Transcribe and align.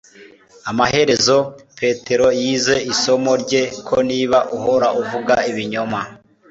amaherezo, 0.69 1.37
petero 1.79 2.27
yize 2.41 2.75
isomo 2.93 3.31
rye 3.43 3.61
ko 3.87 3.95
niba 4.09 4.37
uhora 4.57 4.87
uvuga 5.01 5.33
ibinyoma 5.51 6.01